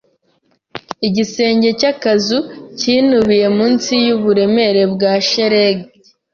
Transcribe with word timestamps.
Igisenge 1.07 1.69
cy'akazu 1.79 2.39
cyinubiye 2.79 3.47
munsi 3.57 3.91
yuburemere 4.05 4.81
bwa 4.93 5.11
shelegi. 5.27 5.85